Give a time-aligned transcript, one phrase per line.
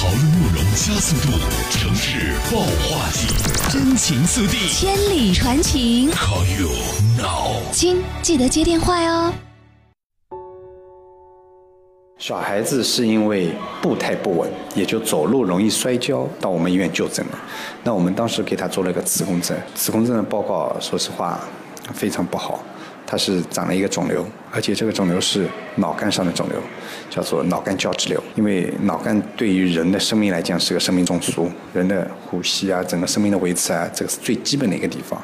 [0.00, 1.36] 讨论内容加速度，
[1.70, 3.26] 城市爆化季，
[3.70, 6.10] 真情速递，千里传情。
[6.12, 6.70] Call you
[7.18, 7.60] now。
[7.70, 9.30] 亲，记得接电话哟。
[12.16, 17.38] 小孩子是因为步态不稳，也就走路容易摔跤，到我们医院就诊了。
[17.84, 21.38] 那我们当时给他做了个磁共振，磁共振的报告，说实话
[21.92, 22.64] 非常不好，
[23.10, 26.56] 他是长了一个肿瘤，而且这个肿瘤是脑干上的肿瘤，
[27.10, 28.22] 叫做脑干胶质瘤。
[28.36, 35.20] 因为脑干对于人的生命来讲是个生命中枢，人的呼吸啊，整个生命的维持啊，这个是最基本的一个地方。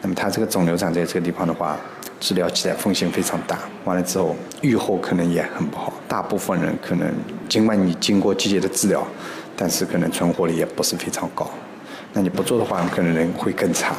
[0.00, 1.78] 那么他这个肿瘤长在这个地方的话，
[2.18, 5.92] 治疗起来风险非常大，完了之后预后可能也很不好。
[6.08, 7.08] 大部分人可能
[7.48, 9.06] 尽管你经过积极的治疗，
[9.56, 11.48] 但是可能存活率也不是非常高。
[12.12, 13.94] 那你不做的话，可能人会更差。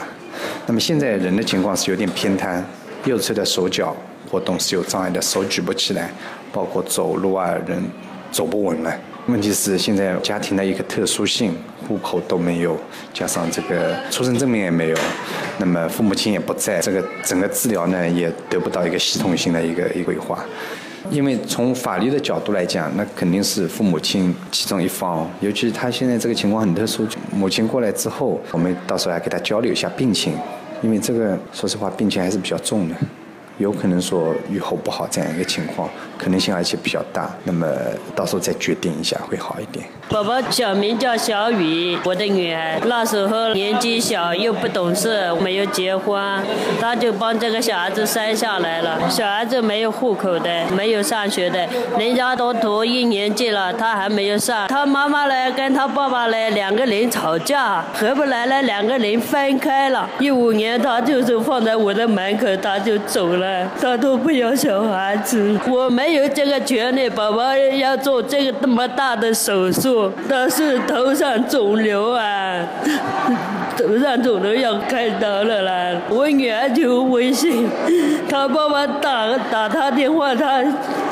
[0.65, 2.65] 那么现在人的情况是有点偏瘫，
[3.05, 3.95] 右侧的手脚
[4.31, 6.09] 活动是有障碍的，手举不起来，
[6.51, 7.83] 包括走路啊，人
[8.31, 8.93] 走不稳了。
[9.27, 11.55] 问题是现在家庭的一个特殊性，
[11.87, 12.77] 户口都没有，
[13.13, 14.97] 加上这个出生证明也没有，
[15.59, 20.43] 那么父母亲也不在，这个整个治疗呢也得不到一个系统性的一个一个规划。
[21.09, 30.33] 因为从法律的角度来讲，那肯定是父母亲其中一方，尤其是他现在这个情况很特殊，母亲过来之后，我们到时候还给他交流一下病情，
[30.83, 32.95] 因为这个说实话病情还是比较重的。
[33.57, 37.29] 有可能说预后不好这样一个情况，可能性而且比较大。
[37.43, 37.67] 那么
[38.15, 39.85] 到时候再决定一下会好一点。
[40.09, 46.41] 宝宝小名叫小雨，我的女儿那时候年纪小又不懂事，没有结婚，
[46.79, 49.09] 她就帮这个小孩子生下来了。
[49.09, 54.67] 小孩子没有户口的，没有上学的，人家都读一年级了，他还没有上。
[54.67, 60.09] 他妈妈呢跟他爸爸呢两个人吵架，合不来了，两个人分开了。
[60.19, 63.42] 一五年他就是放在我的门口，他就走了。
[63.79, 67.09] 他都不要小孩子，我没有这个权利。
[67.09, 72.67] 宝宝要做这个那么大的手术，他是头上肿瘤啊，
[73.77, 76.01] 头上肿瘤要开刀了啦。
[76.09, 77.69] 我女儿就微信，
[78.29, 80.63] 他爸爸打打他电话，他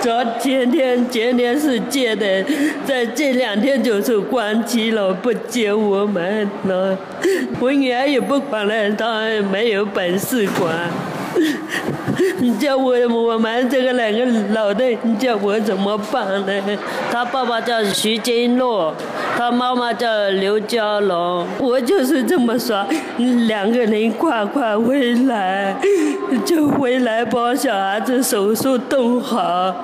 [0.02, 2.44] 昨天天前天是接的，
[2.86, 6.98] 在这两天就是关机了，不接我们了。
[7.60, 9.22] 我女儿也不管了，她
[9.52, 10.90] 没有本事管。
[12.42, 16.78] 你叫我我们这个两个老的，你叫我怎么办呢？
[17.12, 18.92] 他爸爸叫徐金洛，
[19.38, 22.84] 他妈妈叫刘娇龙，我就是这么说，
[23.48, 25.76] 两个人快快回来，
[26.44, 29.76] 就回来把小孩子手术动好，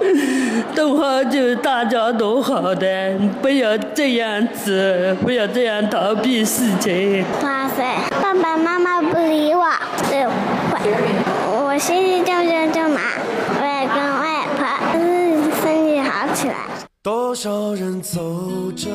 [0.73, 7.23] 动好就大家都好的，不要这样子，不要这样逃避事情。
[7.44, 7.84] 哇塞，
[8.19, 9.63] 爸爸妈妈不理我，
[10.09, 12.99] 对，我我现在叫叫叫妈，
[13.53, 14.65] 我也跟外婆，
[14.95, 14.97] 嗯，
[15.61, 16.65] 身体好起来。
[17.03, 18.89] 多少人走着，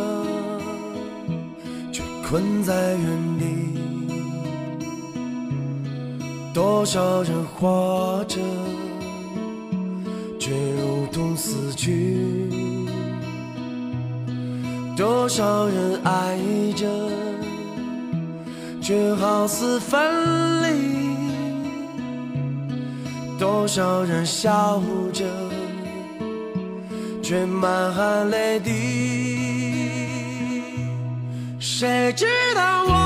[1.92, 3.44] 却困在原地；
[6.52, 8.40] 多少人活着，
[10.40, 12.50] 却如同死去；
[14.96, 16.36] 多少人爱
[16.74, 16.88] 着，
[18.82, 21.31] 却好似分离。
[23.42, 24.80] 多少人笑
[25.12, 25.24] 着，
[27.20, 28.70] 却满含泪滴。
[31.58, 33.01] 谁知道我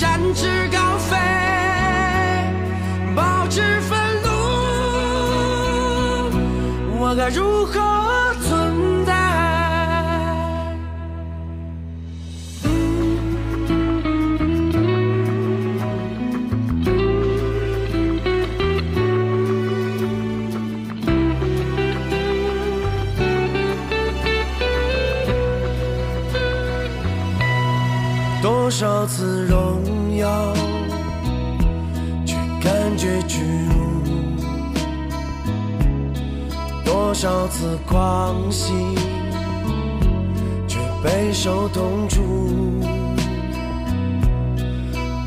[0.00, 1.14] 展翅高飞，
[3.14, 4.30] 保持愤怒，
[6.98, 7.74] 我该如何
[8.40, 9.12] 存在？
[28.42, 29.59] 多少次荣耀，
[37.10, 38.72] 多少次狂喜，
[40.68, 42.20] 却备受痛楚；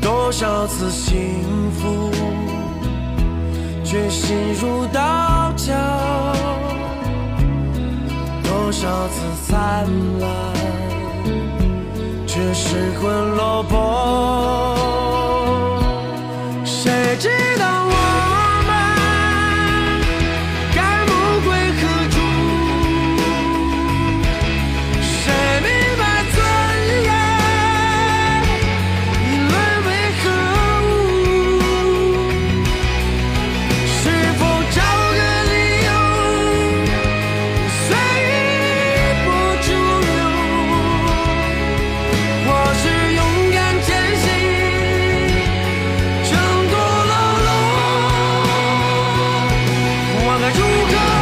[0.00, 2.10] 多少次幸福，
[3.84, 5.74] 却心如刀绞；
[8.42, 9.86] 多少次灿
[10.20, 10.30] 烂，
[12.26, 14.74] 却失魂落魄。
[16.64, 16.90] 谁
[17.20, 17.28] 知
[17.58, 17.63] 道？
[50.54, 51.13] 主歌